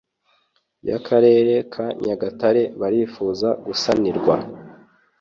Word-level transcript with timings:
yakarere 0.89 1.55
ka 1.73 1.85
nyagatare 2.05 2.63
barifuza 2.79 3.49
gusanirwa 3.65 4.35